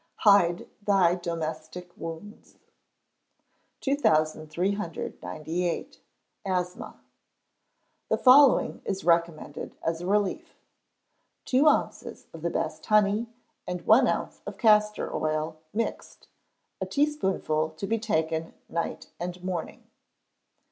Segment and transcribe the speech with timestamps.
[0.25, 2.57] [HIDE THY DOMESTIC WOUNDS.]
[3.81, 6.01] 2398.
[6.43, 6.99] Asthma.
[8.09, 10.55] The following is recommended as a relief:
[11.45, 13.27] Two ounces of the best honey,
[13.67, 16.27] and one ounce of castor oil, mixed.
[16.81, 19.83] A teaspoonful to be taken night and morning.